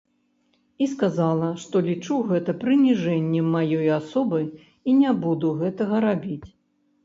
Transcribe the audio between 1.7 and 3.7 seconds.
лічу гэта прыніжэннем